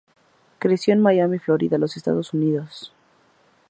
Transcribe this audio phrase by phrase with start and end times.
[0.57, 2.91] Creció en Miami, Florida, los Estados Unidos.